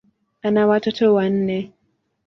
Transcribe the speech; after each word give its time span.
Ana 0.43 0.63
watoto 0.67 1.13
wanne. 1.13 1.59